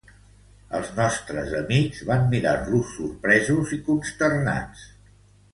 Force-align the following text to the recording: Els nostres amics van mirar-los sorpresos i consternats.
Els 0.77 0.87
nostres 0.99 1.53
amics 1.59 2.01
van 2.11 2.25
mirar-los 2.33 2.89
sorpresos 2.97 3.77
i 3.79 3.83
consternats. 3.91 4.83